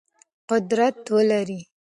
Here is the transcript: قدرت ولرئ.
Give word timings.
قدرت 0.49 0.97
ولرئ. 1.15 1.61